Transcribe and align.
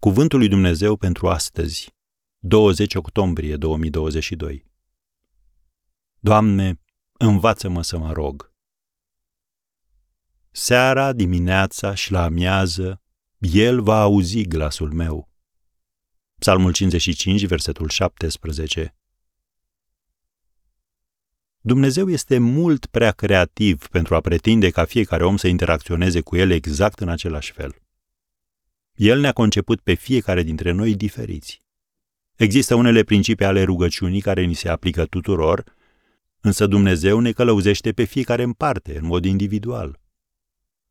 Cuvântul 0.00 0.38
lui 0.38 0.48
Dumnezeu 0.48 0.96
pentru 0.96 1.28
astăzi, 1.28 1.94
20 2.38 2.94
octombrie 2.94 3.56
2022. 3.56 4.64
Doamne, 6.18 6.80
învață-mă 7.12 7.82
să 7.82 7.98
mă 7.98 8.12
rog. 8.12 8.52
Seara, 10.50 11.12
dimineața 11.12 11.94
și 11.94 12.12
la 12.12 12.22
amiază, 12.22 13.02
El 13.38 13.82
va 13.82 14.00
auzi 14.00 14.42
glasul 14.42 14.92
meu. 14.92 15.28
Psalmul 16.40 16.72
55, 16.72 17.46
versetul 17.46 17.88
17. 17.88 18.96
Dumnezeu 21.60 22.10
este 22.10 22.38
mult 22.38 22.86
prea 22.86 23.12
creativ 23.12 23.86
pentru 23.86 24.14
a 24.14 24.20
pretinde 24.20 24.70
ca 24.70 24.84
fiecare 24.84 25.24
om 25.24 25.36
să 25.36 25.46
interacționeze 25.48 26.20
cu 26.20 26.36
El 26.36 26.50
exact 26.50 27.00
în 27.00 27.08
același 27.08 27.52
fel. 27.52 27.82
El 28.98 29.20
ne-a 29.20 29.32
conceput 29.32 29.80
pe 29.80 29.94
fiecare 29.94 30.42
dintre 30.42 30.70
noi 30.70 30.94
diferiți. 30.94 31.62
Există 32.36 32.74
unele 32.74 33.02
principii 33.02 33.46
ale 33.46 33.62
rugăciunii 33.62 34.20
care 34.20 34.44
ni 34.44 34.54
se 34.54 34.68
aplică 34.68 35.04
tuturor, 35.04 35.64
însă 36.40 36.66
Dumnezeu 36.66 37.20
ne 37.20 37.32
călăuzește 37.32 37.92
pe 37.92 38.04
fiecare 38.04 38.42
în 38.42 38.52
parte, 38.52 38.98
în 38.98 39.06
mod 39.06 39.24
individual. 39.24 40.00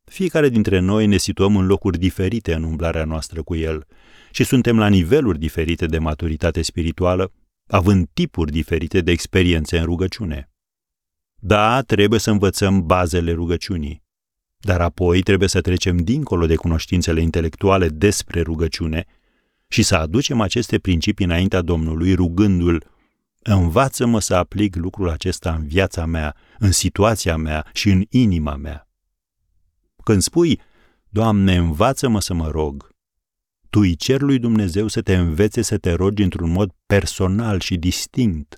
Fiecare 0.04 0.48
dintre 0.48 0.78
noi 0.78 1.06
ne 1.06 1.16
situăm 1.16 1.56
în 1.56 1.66
locuri 1.66 1.98
diferite 1.98 2.54
în 2.54 2.62
umblarea 2.62 3.04
noastră 3.04 3.42
cu 3.42 3.54
El 3.54 3.86
și 4.30 4.44
suntem 4.44 4.78
la 4.78 4.88
niveluri 4.88 5.38
diferite 5.38 5.86
de 5.86 5.98
maturitate 5.98 6.62
spirituală, 6.62 7.32
având 7.66 8.08
tipuri 8.12 8.50
diferite 8.50 9.00
de 9.00 9.10
experiențe 9.10 9.78
în 9.78 9.84
rugăciune. 9.84 10.50
Da, 11.34 11.82
trebuie 11.82 12.20
să 12.20 12.30
învățăm 12.30 12.86
bazele 12.86 13.32
rugăciunii, 13.32 14.02
dar 14.58 14.80
apoi 14.80 15.22
trebuie 15.22 15.48
să 15.48 15.60
trecem 15.60 15.96
dincolo 15.96 16.46
de 16.46 16.54
cunoștințele 16.54 17.20
intelectuale 17.20 17.88
despre 17.88 18.40
rugăciune 18.40 19.04
și 19.68 19.82
să 19.82 19.96
aducem 19.96 20.40
aceste 20.40 20.78
principii 20.78 21.24
înaintea 21.24 21.60
Domnului 21.60 22.14
rugându-L, 22.14 22.84
învață-mă 23.42 24.20
să 24.20 24.34
aplic 24.34 24.76
lucrul 24.76 25.08
acesta 25.08 25.54
în 25.54 25.66
viața 25.66 26.06
mea, 26.06 26.36
în 26.58 26.72
situația 26.72 27.36
mea 27.36 27.66
și 27.72 27.90
în 27.90 28.04
inima 28.08 28.56
mea. 28.56 28.88
Când 30.04 30.22
spui, 30.22 30.60
Doamne, 31.08 31.56
învață-mă 31.56 32.20
să 32.20 32.34
mă 32.34 32.50
rog, 32.50 32.88
tu 33.70 33.80
îi 33.80 33.96
cer 33.96 34.20
lui 34.20 34.38
Dumnezeu 34.38 34.86
să 34.86 35.00
te 35.00 35.16
învețe 35.16 35.62
să 35.62 35.78
te 35.78 35.92
rogi 35.92 36.22
într-un 36.22 36.50
mod 36.50 36.70
personal 36.86 37.60
și 37.60 37.76
distinct, 37.76 38.56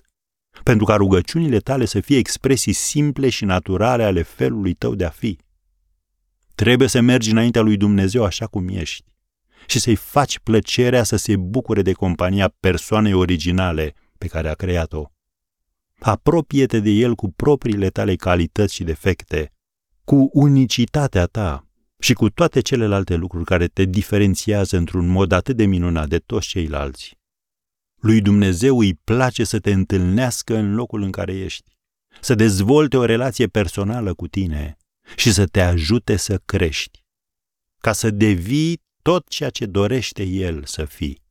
pentru 0.63 0.85
ca 0.85 0.95
rugăciunile 0.95 1.59
tale 1.59 1.85
să 1.85 1.99
fie 1.99 2.17
expresii 2.17 2.73
simple 2.73 3.29
și 3.29 3.45
naturale 3.45 4.03
ale 4.03 4.21
felului 4.21 4.73
tău 4.73 4.95
de 4.95 5.05
a 5.05 5.09
fi. 5.09 5.37
Trebuie 6.61 6.87
să 6.87 7.01
mergi 7.01 7.31
înaintea 7.31 7.61
lui 7.61 7.77
Dumnezeu 7.77 8.23
așa 8.23 8.47
cum 8.47 8.67
ești 8.67 9.05
și 9.67 9.79
să-i 9.79 9.95
faci 9.95 10.39
plăcerea 10.39 11.03
să 11.03 11.15
se 11.15 11.35
bucure 11.35 11.81
de 11.81 11.91
compania 11.91 12.53
persoanei 12.59 13.13
originale 13.13 13.93
pe 14.17 14.27
care 14.27 14.49
a 14.49 14.53
creat-o. 14.53 15.05
Apropie-te 15.99 16.79
de 16.79 16.89
el 16.89 17.15
cu 17.15 17.31
propriile 17.31 17.89
tale 17.89 18.15
calități 18.15 18.73
și 18.73 18.83
defecte, 18.83 19.53
cu 20.03 20.29
unicitatea 20.33 21.25
ta 21.25 21.67
și 21.99 22.13
cu 22.13 22.29
toate 22.29 22.59
celelalte 22.59 23.15
lucruri 23.15 23.45
care 23.45 23.67
te 23.67 23.85
diferențiază 23.85 24.77
într-un 24.77 25.07
mod 25.07 25.31
atât 25.31 25.55
de 25.55 25.65
minunat 25.65 26.07
de 26.07 26.17
toți 26.17 26.47
ceilalți. 26.47 27.17
Lui 27.95 28.21
Dumnezeu 28.21 28.79
îi 28.79 28.93
place 28.93 29.43
să 29.43 29.59
te 29.59 29.71
întâlnească 29.71 30.55
în 30.55 30.75
locul 30.75 31.01
în 31.01 31.11
care 31.11 31.33
ești, 31.33 31.71
să 32.19 32.35
dezvolte 32.35 32.97
o 32.97 33.05
relație 33.05 33.47
personală 33.47 34.13
cu 34.13 34.27
tine 34.27 34.75
și 35.15 35.31
să 35.31 35.45
te 35.45 35.61
ajute 35.61 36.15
să 36.15 36.37
crești, 36.45 37.03
ca 37.77 37.93
să 37.93 38.09
devii 38.09 38.81
tot 39.01 39.27
ceea 39.27 39.49
ce 39.49 39.65
dorește 39.65 40.23
El 40.23 40.65
să 40.65 40.85
fii. 40.85 41.21